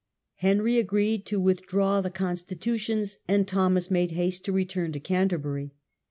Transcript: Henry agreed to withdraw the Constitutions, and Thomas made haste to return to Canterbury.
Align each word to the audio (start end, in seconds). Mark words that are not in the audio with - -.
Henry 0.37 0.79
agreed 0.79 1.27
to 1.27 1.39
withdraw 1.39 2.01
the 2.01 2.09
Constitutions, 2.09 3.19
and 3.27 3.47
Thomas 3.47 3.91
made 3.91 4.13
haste 4.13 4.43
to 4.45 4.51
return 4.51 4.91
to 4.93 4.99
Canterbury. 4.99 5.75